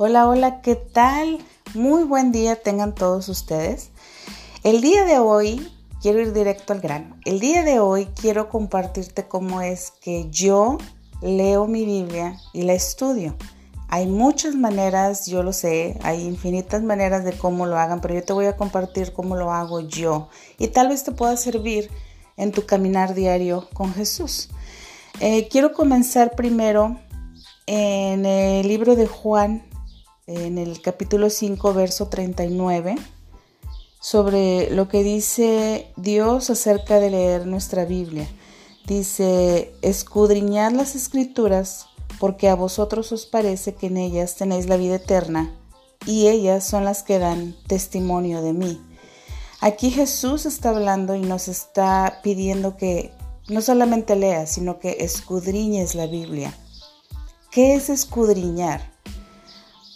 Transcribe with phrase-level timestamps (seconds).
[0.00, 1.40] Hola, hola, ¿qué tal?
[1.74, 3.90] Muy buen día tengan todos ustedes.
[4.62, 7.16] El día de hoy quiero ir directo al grano.
[7.24, 10.78] El día de hoy quiero compartirte cómo es que yo
[11.20, 13.34] leo mi Biblia y la estudio.
[13.88, 18.22] Hay muchas maneras, yo lo sé, hay infinitas maneras de cómo lo hagan, pero yo
[18.22, 20.28] te voy a compartir cómo lo hago yo
[20.58, 21.90] y tal vez te pueda servir
[22.36, 24.48] en tu caminar diario con Jesús.
[25.18, 27.00] Eh, quiero comenzar primero
[27.66, 29.64] en el libro de Juan,
[30.28, 32.96] en el capítulo 5, verso 39,
[33.98, 38.28] sobre lo que dice Dios acerca de leer nuestra Biblia.
[38.86, 41.86] Dice, escudriñad las escrituras
[42.20, 45.54] porque a vosotros os parece que en ellas tenéis la vida eterna,
[46.04, 48.80] y ellas son las que dan testimonio de mí.
[49.60, 53.12] Aquí Jesús está hablando y nos está pidiendo que
[53.48, 56.54] no solamente leas, sino que escudriñes la Biblia.
[57.50, 58.97] ¿Qué es escudriñar?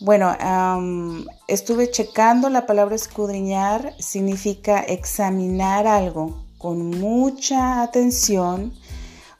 [0.05, 0.36] Bueno,
[1.47, 8.73] estuve checando la palabra escudriñar, significa examinar algo con mucha atención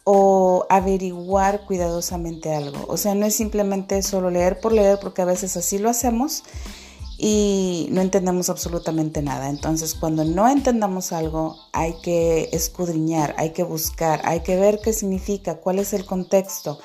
[0.05, 2.87] o averiguar cuidadosamente algo.
[2.87, 6.45] O sea, no es simplemente solo leer por leer, porque a veces así lo hacemos
[7.19, 9.49] y no entendemos absolutamente nada.
[9.49, 14.93] Entonces, cuando no entendamos algo, hay que escudriñar, hay que buscar, hay que ver qué
[14.93, 16.79] significa, cuál es el contexto.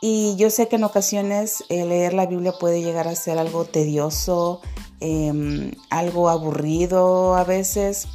[0.00, 3.64] Y yo sé que en ocasiones eh, leer la Biblia puede llegar a ser algo
[3.64, 4.60] tedioso,
[5.00, 8.06] em, algo aburrido a veces,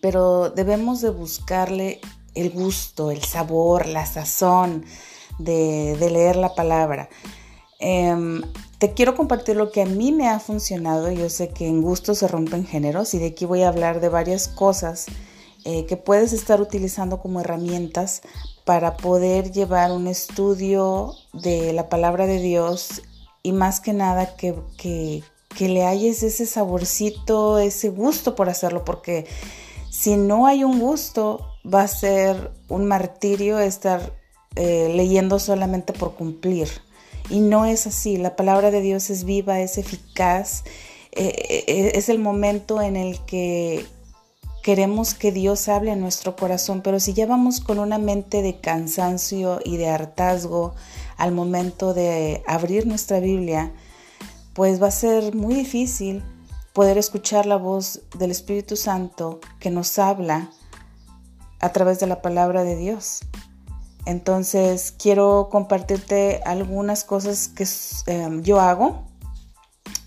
[0.00, 2.00] pero debemos de buscarle
[2.34, 4.84] el gusto, el sabor, la sazón
[5.38, 7.10] de, leer la palabra.
[7.78, 8.42] Em,
[8.78, 11.10] te quiero compartir lo que a mí me ha funcionado.
[11.12, 14.08] Yo sé que en gusto se rompen géneros y de aquí voy a hablar de
[14.08, 15.06] varias cosas
[15.64, 18.22] eh, que puedes estar utilizando como herramientas
[18.64, 23.02] para poder llevar un estudio de la palabra de Dios
[23.42, 25.22] y más que nada que, que,
[25.56, 29.26] que le halles ese saborcito, ese gusto por hacerlo, porque
[29.90, 34.12] si no hay un gusto, va a ser un martirio estar
[34.56, 36.68] eh, leyendo solamente por cumplir.
[37.30, 40.64] Y no es así, la palabra de Dios es viva, es eficaz,
[41.12, 43.86] eh, eh, es el momento en el que
[44.62, 48.60] queremos que Dios hable a nuestro corazón, pero si ya vamos con una mente de
[48.60, 50.74] cansancio y de hartazgo
[51.16, 53.72] al momento de abrir nuestra Biblia,
[54.54, 56.22] pues va a ser muy difícil
[56.72, 60.50] poder escuchar la voz del Espíritu Santo que nos habla
[61.60, 63.20] a través de la palabra de Dios.
[64.06, 67.66] Entonces quiero compartirte algunas cosas que
[68.06, 69.04] em, yo hago.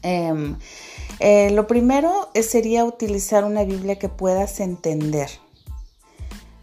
[0.01, 0.57] Em,
[1.19, 5.29] eh, lo primero sería utilizar una Biblia que puedas entender.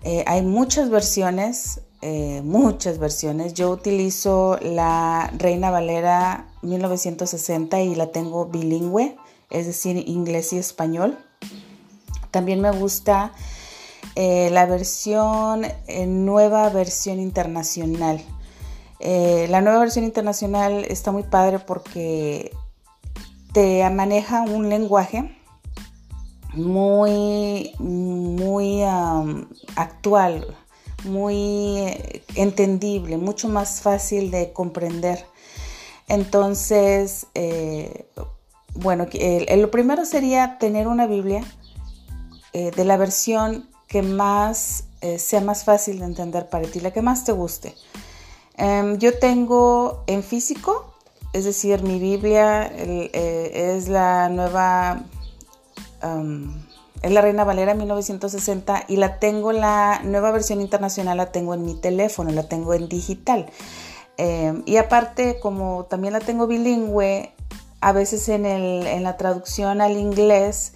[0.04, 3.54] Eh, hay muchas versiones, eh, muchas versiones.
[3.54, 9.16] Yo utilizo la Reina Valera 1960 y la tengo bilingüe
[9.52, 11.18] es decir, inglés y español.
[12.30, 13.32] También me gusta
[14.14, 18.22] eh, la versión, eh, nueva versión internacional.
[18.98, 22.52] Eh, la nueva versión internacional está muy padre porque
[23.52, 25.36] te maneja un lenguaje
[26.54, 28.82] muy, muy
[29.76, 30.56] actual,
[31.04, 31.84] muy
[32.34, 35.24] entendible, mucho más fácil de comprender.
[36.08, 37.26] Entonces,
[38.74, 39.06] bueno,
[39.56, 41.42] lo primero sería tener una Biblia
[42.54, 46.90] eh, de la versión que más eh, sea más fácil de entender para ti, la
[46.90, 47.74] que más te guste.
[48.58, 50.91] Em, yo tengo en físico,
[51.32, 55.04] es decir, mi Biblia eh, es la nueva,
[57.02, 61.64] es la Reina Valera 1960 y la tengo, la nueva versión internacional la tengo en
[61.64, 63.46] mi teléfono, la tengo en digital.
[64.18, 67.32] Em, y aparte, como también la tengo bilingüe,
[67.80, 70.74] a veces en, el, la traducción al inglés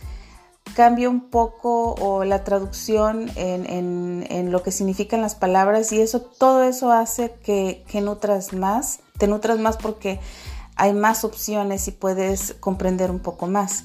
[0.74, 6.62] cambia un poco o la traducción en, lo que significan las palabras y eso, todo
[6.62, 10.20] eso hace que, que nutras más, te nutras más porque
[10.76, 13.84] hay más opciones y puedes comprender un poco más.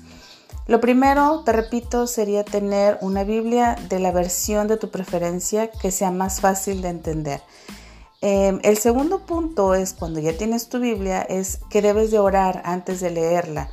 [0.68, 5.92] Lo primero, te repito, sería tener una Biblia de la versión de tu preferencia que
[5.92, 7.42] sea más fácil de entender.
[8.22, 12.62] Em, el segundo punto es cuando ya tienes tu Biblia, es que debes de orar
[12.66, 13.72] antes de leerla,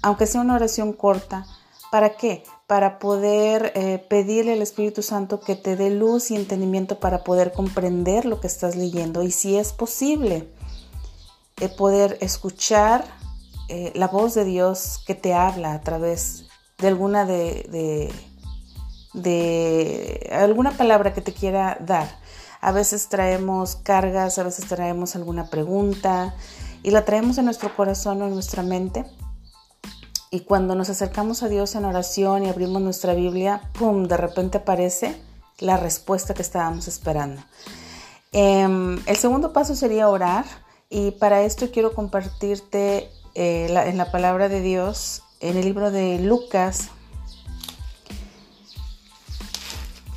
[0.00, 1.46] aunque sea una oración corta.
[1.94, 2.42] ¿Para qué?
[2.66, 7.52] Para poder eh, pedirle al Espíritu Santo que te dé luz y entendimiento para poder
[7.52, 10.48] comprender lo que estás leyendo y si es posible,
[11.60, 13.04] eh, poder escuchar
[13.68, 16.46] eh, la voz de Dios que te habla a través
[16.78, 18.12] de alguna de,
[19.12, 22.08] de alguna palabra que te quiera dar
[22.60, 26.34] a veces traemos cargas, a veces traemos alguna pregunta
[26.82, 29.04] y la traemos en nuestro corazón o en nuestra mente.
[30.34, 34.58] Y cuando nos acercamos a Dios en oración y abrimos nuestra Biblia, ¡pum!, de repente
[34.58, 35.14] aparece
[35.60, 37.40] la respuesta que estábamos esperando.
[38.32, 40.44] Em, el segundo paso sería orar
[40.90, 46.18] y para esto quiero compartirte eh, en la palabra de Dios, en el libro de
[46.18, 46.88] Lucas.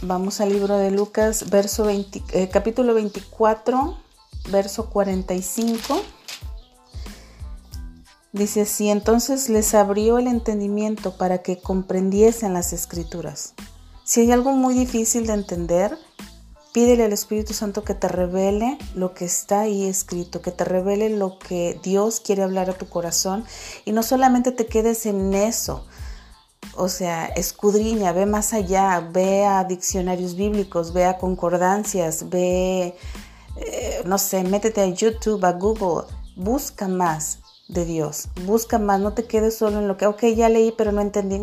[0.01, 3.95] Vamos al libro de Lucas, verso eh, capítulo 24,
[4.49, 6.01] verso 45.
[8.37, 13.55] Dice así, entonces les abrió el entendimiento para que comprendiesen las escrituras.
[14.03, 15.97] Si hay algo muy difícil de entender,
[16.71, 21.09] pídele al Espíritu Santo que te revele lo que está ahí escrito, que te revele
[21.09, 23.43] lo que Dios quiere hablar a tu corazón
[23.85, 25.87] y no solamente te quedes en eso.
[26.75, 32.95] O sea, escudriña, ve más allá, ve a diccionarios bíblicos, ve a concordancias, ve,
[33.55, 36.05] eh, no sé, métete a YouTube, a Google,
[36.35, 38.29] busca más de Dios.
[38.45, 41.41] Busca más, no te quedes solo en lo que, ok, ya leí, pero no entendí.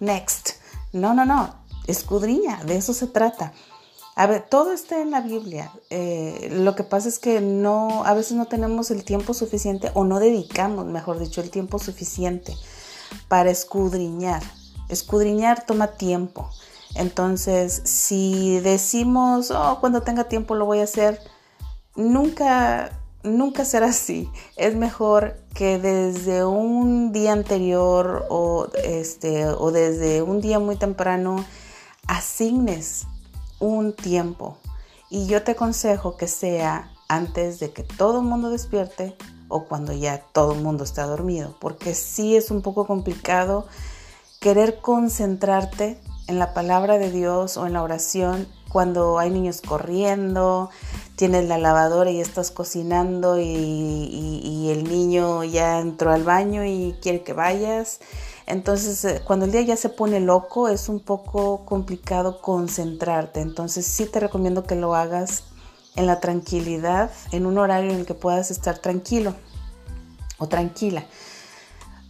[0.00, 0.50] Next.
[0.92, 1.54] No, no, no.
[1.86, 3.52] Escudriña, de eso se trata.
[4.16, 5.70] A ver, todo está en la Biblia.
[5.90, 10.04] Eh, lo que pasa es que no, a veces no tenemos el tiempo suficiente o
[10.04, 12.56] no dedicamos, mejor dicho, el tiempo suficiente
[13.28, 14.42] para escudriñar.
[14.88, 16.48] Escudriñar toma tiempo.
[16.94, 21.20] Entonces, si decimos, oh, cuando tenga tiempo lo voy a hacer,
[21.94, 24.30] nunca nunca será así.
[24.56, 31.44] Es mejor que desde un día anterior o, este, o desde un día muy temprano
[32.06, 33.06] asignes
[33.58, 34.58] un tiempo.
[35.10, 39.16] Y yo te aconsejo que sea antes de que todo el mundo despierte
[39.48, 43.66] o cuando ya todo el mundo está dormido, porque sí es un poco complicado
[44.40, 50.68] querer concentrarte en la palabra de Dios o en la oración cuando hay niños corriendo,
[51.16, 57.22] tienes la lavadora y estás cocinando y, el niño ya entró al baño y quiere
[57.22, 58.00] que vayas.
[58.44, 63.40] Entonces, eh, cuando el día ya se pone loco, es un poco complicado concentrarte.
[63.40, 65.44] Entonces, sí te recomiendo que lo hagas
[65.94, 69.34] en la tranquilidad, en un horario en el que puedas estar tranquilo
[70.36, 71.06] o tranquila.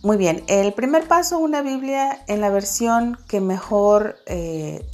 [0.03, 4.85] Muy bien, el primer paso, una Biblia en la versión que mejor eh,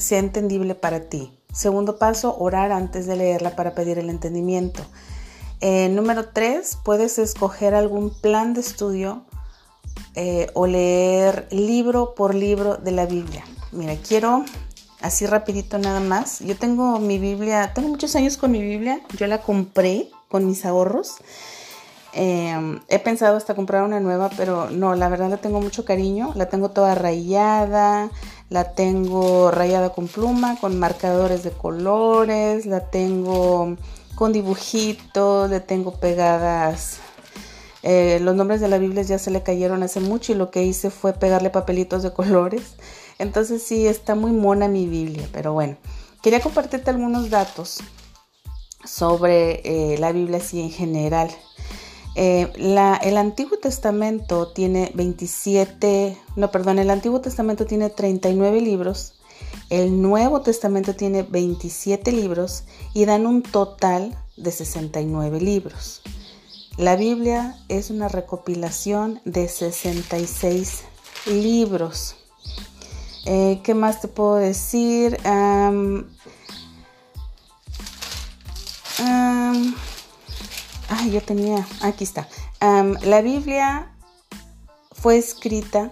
[0.00, 1.32] sea entendible para ti.
[1.52, 4.82] Segundo paso, orar antes de leerla para pedir el entendimiento.
[5.60, 9.22] Eh, número tres, puedes escoger algún plan de estudio
[10.14, 13.44] eh, o leer libro por libro de la Biblia.
[13.72, 14.44] Mira, quiero
[15.00, 16.40] así rapidito nada más.
[16.40, 19.00] Yo tengo mi Biblia, tengo muchos años con mi Biblia.
[19.16, 21.16] Yo la compré con mis ahorros.
[22.12, 26.32] Em, he pensado hasta comprar una nueva, pero no, la verdad la tengo mucho cariño.
[26.34, 28.10] La tengo toda rayada,
[28.48, 33.76] la tengo rayada con pluma, con marcadores de colores, la tengo
[34.14, 36.98] con dibujitos, le tengo pegadas.
[37.82, 40.64] Eh, los nombres de la Biblia ya se le cayeron hace mucho y lo que
[40.64, 42.76] hice fue pegarle papelitos de colores.
[43.18, 45.76] Entonces sí, está muy mona mi Biblia, pero bueno,
[46.22, 47.78] quería compartirte algunos datos
[48.84, 51.30] sobre eh, la Biblia así en general.
[52.18, 59.20] Eh, el Antiguo Testamento tiene 27, no, perdón, el Antiguo Testamento tiene 39 libros,
[59.68, 66.00] el Nuevo Testamento tiene 27 libros y dan un total de 69 libros.
[66.78, 70.84] La Biblia es una recopilación de 66
[71.26, 72.16] libros.
[73.26, 75.18] Eh, ¿Qué más te puedo decir?
[80.88, 82.28] Ay, yo tenía, aquí está.
[82.60, 83.92] la Biblia
[84.92, 85.90] fue escrita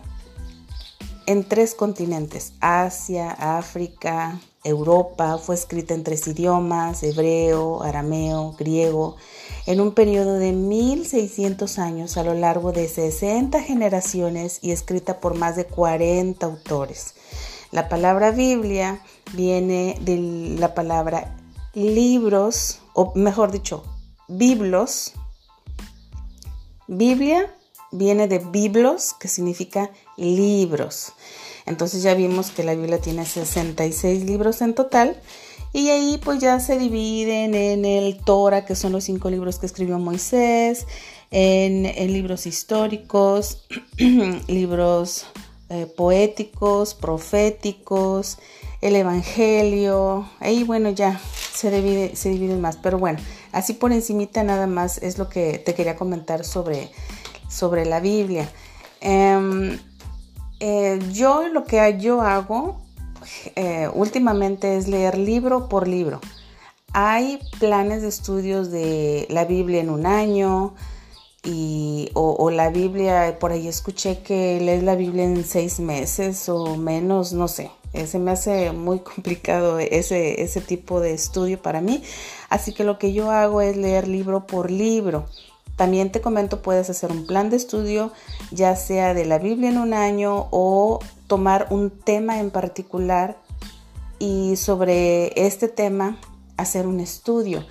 [1.27, 9.17] en tres continentes, Asia, África, Europa, fue escrita en tres idiomas, hebreo, arameo, griego,
[9.67, 15.35] en un periodo de 1600 años a lo largo de 60 generaciones y escrita por
[15.35, 17.15] más de 40 autores.
[17.73, 19.01] La palabra Biblia
[19.33, 21.37] viene de la palabra
[21.73, 23.83] libros, o mejor dicho,
[24.29, 25.13] biblos.
[26.87, 27.55] Biblia
[27.93, 31.13] viene de biblos, que significa libros.
[31.67, 35.21] Entonces ya vimos que la Biblia tiene 66 libros en total.
[35.73, 39.67] Y ahí pues ya se dividen en el Torah, que son los cinco libros que
[39.67, 40.87] escribió Moisés,
[41.33, 43.67] en, libros históricos,
[44.47, 45.27] libros
[45.69, 48.39] eh, poéticos, proféticos,
[48.81, 50.29] el Evangelio.
[50.41, 51.21] Ahí bueno ya
[51.53, 52.77] se divide, se dividen más.
[52.77, 53.19] Pero bueno,
[53.53, 56.91] así por encimita nada más es lo que te quería comentar sobre,
[57.49, 58.49] sobre la Biblia.
[59.01, 59.79] Em,
[60.61, 62.81] eh, yo lo que yo hago
[63.57, 66.21] eh, últimamente es leer libro por libro.
[66.93, 70.75] Hay planes de estudios de la Biblia en un año,
[71.45, 76.77] y, o, la Biblia, por ahí escuché que lees la Biblia en seis meses o
[76.77, 77.71] menos, no sé.
[77.93, 82.03] Eh, se me hace muy complicado ese, ese tipo de estudio para mí.
[82.49, 85.27] Así que lo que yo hago es leer libro por libro.
[85.77, 88.13] También te comento, puedes hacer un plan de estudio,
[88.53, 93.37] ya sea de la Biblia en un año o tomar un tema en particular
[94.19, 96.17] y sobre este tema
[96.57, 97.65] hacer un estudio.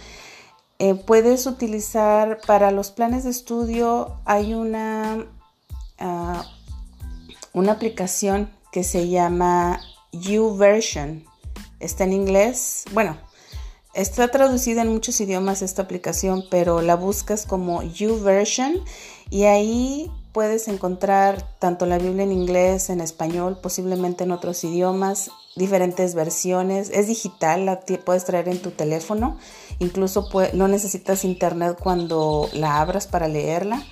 [0.79, 5.25] Eh, puedes utilizar para los planes de estudio, hay una,
[5.99, 6.43] ah,
[7.53, 9.79] una aplicación que se llama
[10.11, 11.23] YouVersion.
[11.79, 12.85] Está en inglés.
[12.91, 13.17] Bueno,
[13.93, 18.83] está traducida en muchos idiomas esta aplicación, pero la buscas como YouVersion
[19.29, 25.29] y ahí puedes encontrar tanto la Biblia en inglés, en español, posiblemente en otros idiomas,
[25.55, 26.89] diferentes versiones.
[26.89, 29.37] Es digital, la puedes traer en tu teléfono.
[29.79, 33.83] Incluso no necesitas internet cuando la abras para leerla.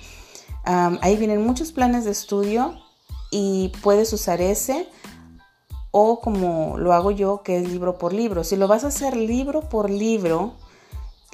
[0.64, 2.74] ahí vienen muchos planes de estudio
[3.30, 4.88] y puedes usar ese
[5.90, 8.44] o como lo hago yo, que es libro por libro.
[8.44, 10.54] Si lo vas a hacer libro por libro,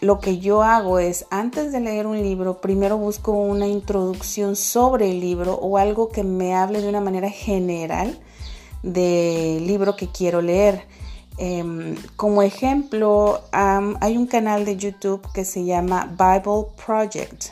[0.01, 5.11] lo que yo hago es, antes de leer un libro, primero busco una introducción sobre
[5.11, 8.19] el libro o algo que me hable de una manera general
[8.83, 10.83] del libro que quiero leer.
[11.39, 17.51] Em, como ejemplo, hay un canal de YouTube que se llama Bible Project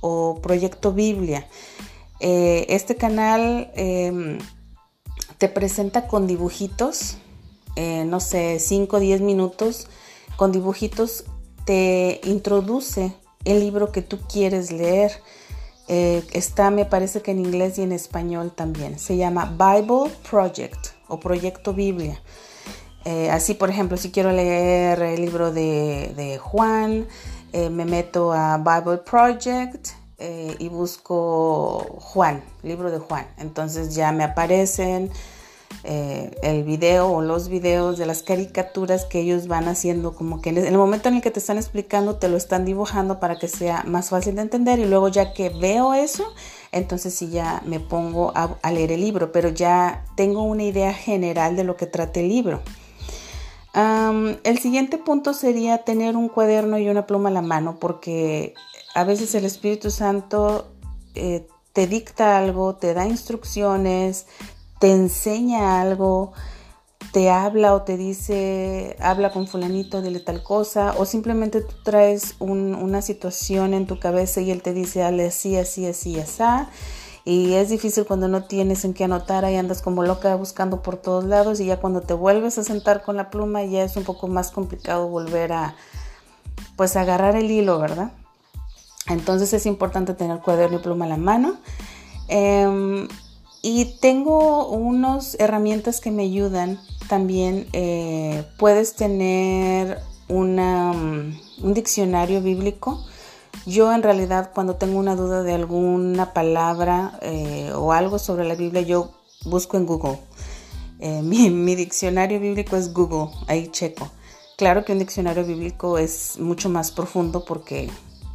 [0.00, 1.46] o Proyecto Biblia.
[2.20, 4.38] Eh, este canal em,
[5.38, 7.18] te presenta con dibujitos,
[7.76, 9.86] eh, no sé, 5 o 10 minutos,
[10.36, 11.24] con dibujitos
[11.64, 13.12] te introduce
[13.44, 15.12] el libro que tú quieres leer.
[15.88, 18.98] Eh, está, me parece que en inglés y en español también.
[18.98, 22.20] Se llama Bible Project o Proyecto Biblia.
[23.04, 27.06] Eh, así, por ejemplo, si quiero leer el libro de, Juan,
[27.52, 29.88] eh, me meto a Bible Project
[30.58, 33.24] y busco Juan, libro de Juan.
[33.38, 35.10] Entonces ya me aparecen
[35.84, 40.50] eh, el video o los videos de las caricaturas que ellos van haciendo, como que
[40.50, 43.48] en el momento en el que te están explicando, te lo están dibujando para que
[43.48, 46.24] sea más fácil de entender y luego ya que veo eso,
[46.72, 51.56] entonces sí ya me pongo a, leer el libro, pero ya tengo una idea general
[51.56, 52.60] de lo que trata el libro.
[53.74, 58.54] el siguiente punto sería tener un cuaderno y una pluma a la mano, porque
[58.94, 60.66] a veces el Espíritu Santo
[61.14, 64.26] eh, te dicta algo, te da instrucciones,
[64.78, 66.32] te enseña algo,
[67.12, 72.36] te habla o te dice, habla con fulanito, dile tal cosa, o simplemente tú traes
[72.38, 76.42] una situación en tu cabeza y él te dice, dale así, así, así, así.
[77.24, 80.96] Y es difícil cuando no tienes en qué anotar, ahí andas como loca buscando por
[80.96, 84.04] todos lados y ya cuando te vuelves a sentar con la pluma ya es un
[84.04, 85.76] poco más complicado volver a,
[86.76, 88.12] pues, agarrar el hilo, ¿verdad?
[89.08, 91.56] Entonces es importante tener cuaderno y pluma a la mano.
[92.28, 93.08] Em,
[93.62, 97.66] y tengo unas herramientas que me ayudan también.
[97.72, 99.98] Eh, puedes tener
[100.28, 100.32] mm,
[101.62, 103.04] un diccionario bíblico.
[103.66, 108.54] Yo en realidad cuando tengo una duda de alguna palabra eh, o algo sobre la
[108.54, 109.10] Biblia, yo
[109.44, 110.18] busco en Google.
[111.00, 114.10] Eh, mi, mi, diccionario bíblico es Google, ahí checo.
[114.56, 117.88] Claro que un diccionario bíblico es mucho más profundo porque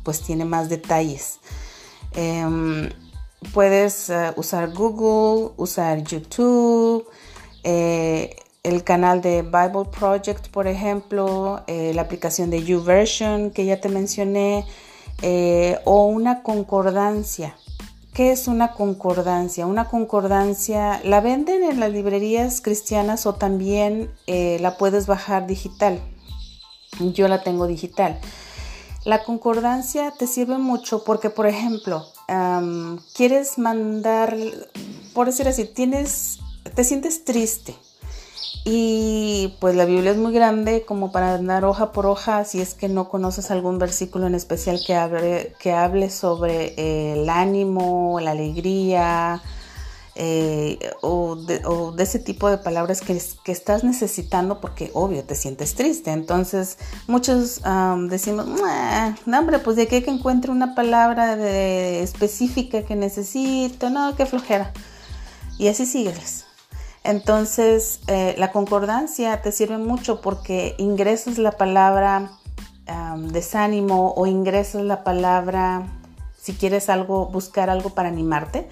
[0.04, 1.40] pues tiene más detalles.
[2.14, 2.90] Em,
[3.44, 7.08] puedes eh, usar Google, usar YouTube,
[7.64, 13.82] eh, el canal de Bible Project, por ejemplo, eh, la aplicación de YouVersion que ya
[13.82, 14.66] te mencioné,
[15.86, 17.56] o una concordancia.
[18.14, 19.66] ¿Qué es una concordancia?
[19.66, 26.02] Una concordancia la venden en las librerías cristianas o también la puedes bajar digital.
[27.00, 28.20] Yo la tengo digital.
[29.06, 32.06] La concordancia te sirve mucho porque, por ejemplo,
[33.16, 34.36] quieres mandar,
[35.14, 36.40] por decir así, tienes,
[36.76, 37.76] te sientes triste.
[38.66, 42.76] Y pues la Biblia es muy grande como para andar hoja por hoja si es
[42.76, 46.74] que no conoces algún versículo en especial que hable, que hable sobre
[47.12, 49.42] el ánimo, la alegría,
[50.16, 51.64] eh, o, de,
[51.98, 53.20] ese tipo de palabras que,
[53.52, 56.12] estás necesitando porque obvio te sientes triste.
[56.12, 56.78] Entonces
[57.08, 57.62] muchos
[58.10, 58.46] decimos,
[59.26, 64.26] no hombre, pues de qué que encuentre una palabra de, específica que necesito, no, qué
[64.26, 64.72] flojera.
[65.58, 66.46] Y así sigues.
[67.04, 72.32] Entonces eh, la concordancia te sirve mucho porque ingresas la palabra
[73.32, 75.88] desánimo o ingresas la palabra
[76.44, 78.68] si quieres algo, buscar algo para animarte,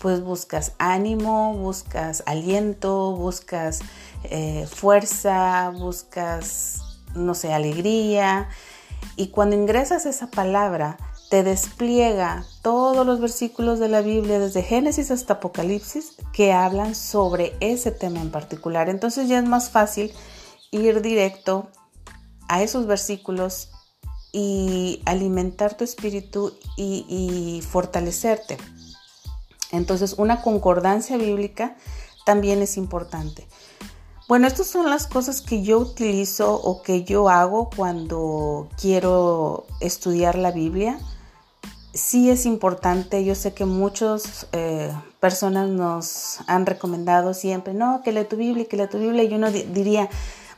[0.00, 3.80] pues buscas ánimo, buscas aliento, buscas
[4.24, 6.82] eh, fuerza, buscas,
[7.14, 8.48] no sé, alegría.
[9.16, 10.96] Y cuando ingresas esa palabra,
[11.30, 17.56] te despliega todos los versículos de la Biblia, desde Génesis hasta Apocalipsis, que hablan sobre
[17.60, 18.88] ese tema en particular.
[18.88, 20.12] Entonces ya es más fácil
[20.70, 21.68] ir directo
[22.48, 23.70] a esos versículos
[24.32, 28.56] y alimentar tu espíritu y, fortalecerte.
[29.72, 31.76] Entonces una concordancia bíblica
[32.24, 33.48] también es importante.
[34.28, 40.36] Bueno, estas son las cosas que yo utilizo o que yo hago cuando quiero estudiar
[40.36, 40.98] la Biblia
[41.94, 48.12] sí es importante, yo sé que muchas eh, personas nos han recomendado siempre, no, que
[48.12, 50.08] lee tu Biblia, que lee tu Biblia, y uno diría,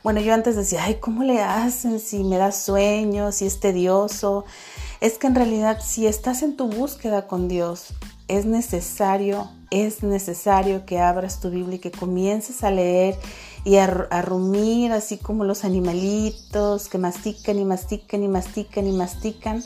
[0.03, 4.45] bueno, yo antes decía, ay, ¿cómo le hacen si me da sueño, si es tedioso?
[5.01, 7.87] Es que en realidad si estás en tu búsqueda con Dios,
[8.27, 13.15] es necesario, es necesario que abras tu Biblia y que comiences a leer
[13.63, 13.87] y a,
[14.21, 19.63] rumir así como los animalitos que mastican y mastican y mastican y mastican,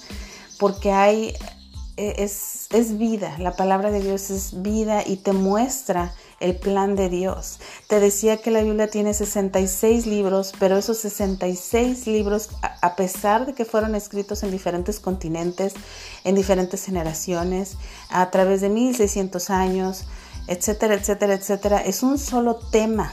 [0.57, 1.33] porque hay
[1.99, 7.09] e, es, vida, la palabra de Dios es vida y te muestra el plan de
[7.09, 7.59] Dios.
[7.87, 13.53] Te decía que la Biblia tiene 66 libros, pero esos 66 libros, a pesar de
[13.53, 15.73] que fueron escritos en diferentes continentes,
[16.23, 17.75] en diferentes generaciones,
[18.09, 20.05] a través de 1600 años,
[20.47, 23.11] etcétera, etcétera, etcétera, es un solo tema.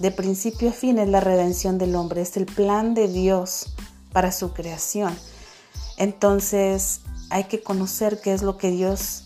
[0.00, 3.74] De principio a fin es la redención del hombre, es el plan de Dios
[4.12, 5.16] para su creación.
[5.96, 9.24] Entonces, hay que conocer qué es lo que Dios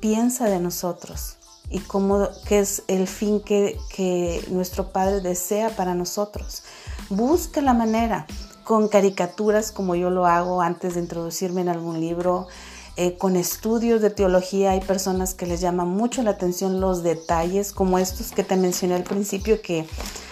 [0.00, 1.36] piensa de nosotros
[1.70, 6.62] y cómo, qué es el fin que, que nuestro Padre desea para nosotros.
[7.10, 8.26] Busca la manera
[8.64, 12.48] con caricaturas como yo lo hago antes de introducirme en algún libro,
[12.96, 17.72] eh, con estudios de teología hay personas que les llama mucho la atención los detalles
[17.72, 19.84] como estos que te mencioné al principio que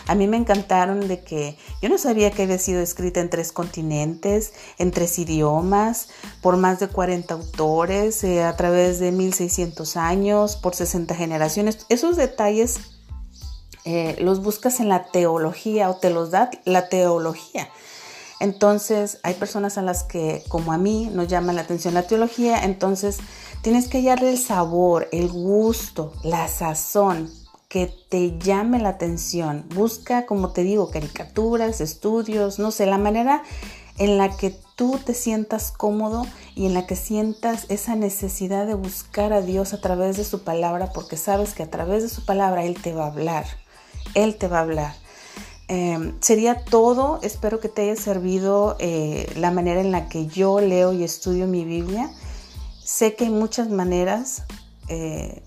[0.06, 3.52] a mí me encantaron de que yo no sabía que había sido escrita en tres
[3.52, 6.08] continentes, en tres idiomas,
[6.40, 11.86] por más de 40 autores, eh, a través de 1600 años, por 60 generaciones.
[11.88, 12.80] Esos detalles
[13.84, 17.68] eh, los buscas en la teología o te los da la teología.
[18.38, 22.64] Entonces hay personas a las que, como a mí, nos llama la atención la teología,
[22.64, 23.18] entonces
[23.62, 27.30] tienes que hallarle el sabor, el gusto, la sazón
[27.72, 29.64] que te llame la atención.
[29.74, 33.42] Busca, como te digo, caricaturas, estudios, no sé, la manera
[33.96, 38.74] en la que tú te sientas cómodo y en la que sientas esa necesidad de
[38.74, 42.26] buscar a Dios a través de su palabra, porque sabes que a través de su
[42.26, 43.46] palabra Él te va a hablar.
[44.12, 44.92] Él te va a hablar.
[45.68, 47.20] Em, sería todo.
[47.22, 51.46] Espero que te haya servido eh, la manera en la que yo leo y estudio
[51.46, 52.10] mi Biblia.
[52.84, 54.42] Sé que hay muchas maneras.
[54.88, 55.42] Eh,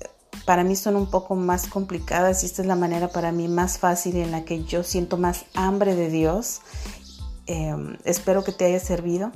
[0.46, 3.78] para mí son un poco más complicadas y esta es la manera para mí más
[3.80, 6.62] fácil en la que yo siento más hambre de Dios.
[7.48, 9.32] Em, espero que te haya servido.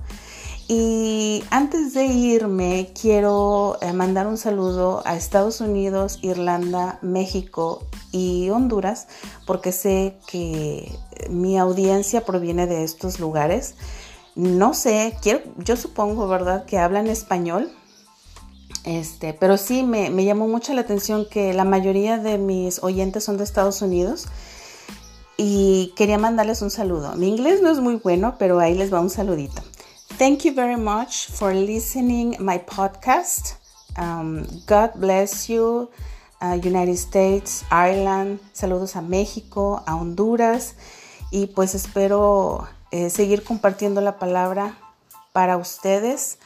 [0.67, 8.52] Y antes de irme, quiero eh, mandar un saludo a Estados Unidos, Irlanda, México y
[8.52, 9.08] Honduras,
[9.48, 10.95] porque sé que
[11.32, 13.74] mi audiencia proviene de estos lugares.
[14.36, 15.17] No sé,
[15.58, 17.72] yo supongo, ¿verdad?, que hablan español.
[18.84, 23.38] Este, pero sí me, llamó mucho la atención que la mayoría de mis oyentes son
[23.38, 24.28] de Estados Unidos
[25.38, 27.13] y quería mandarles un saludo.
[27.15, 29.62] Mi inglés no es muy bueno, pero ahí les va un saludito.
[30.18, 33.56] Thank you very much for listening my podcast.
[33.98, 35.89] Um, God bless you,
[36.42, 38.39] uh, United States, Ireland.
[38.54, 40.76] Saludos a México, a Honduras.
[41.32, 44.76] Y pues espero eh, seguir compartiendo la palabra
[45.32, 46.39] para ustedes,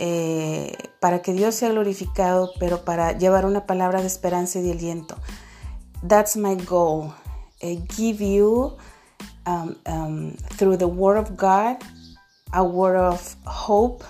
[0.00, 4.72] eh, para que Dios sea glorificado, pero para llevar una palabra de esperanza y de
[4.72, 5.16] aliento.
[6.06, 7.12] That's my goal.
[7.62, 8.76] Uh, give you
[9.46, 11.76] um, um, through the Word of God
[12.52, 14.04] a word of hope,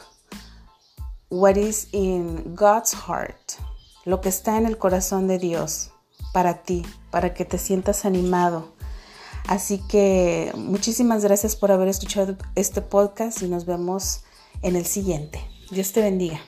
[1.29, 3.59] what is in God's heart,
[4.05, 5.91] lo que está en el corazón de Dios
[6.33, 8.73] para ti, para que te sientas animado.
[9.47, 14.23] Así que muchísimas gracias por haber escuchado este podcast y nos vemos
[14.63, 15.41] en el siguiente.
[15.71, 16.41] Dios te bendiga.